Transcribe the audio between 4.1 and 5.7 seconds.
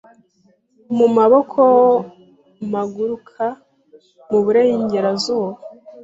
mu burengerazuba